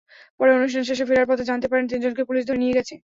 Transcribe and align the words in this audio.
পরে 0.39 0.51
অনুষ্ঠান 0.51 0.83
শেষে 0.89 1.07
ফেরার 1.09 1.29
পথে 1.29 1.43
জানতে 1.49 1.67
পারেন 1.67 1.85
তিনজনকে 1.91 2.23
পুলিশ 2.29 2.43
ধরে 2.47 2.61
নিয়ে 2.63 2.77
গেছে। 2.77 2.93